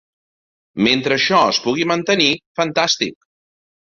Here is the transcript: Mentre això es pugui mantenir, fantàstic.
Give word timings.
Mentre 0.85 1.17
això 1.17 1.41
es 1.49 1.59
pugui 1.65 1.85
mantenir, 1.91 2.31
fantàstic. 2.61 3.15